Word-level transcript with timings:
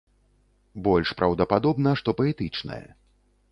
Больш 0.87 1.11
праўдападобна, 1.19 1.93
што 2.01 2.17
паэтычнае. 2.21 2.83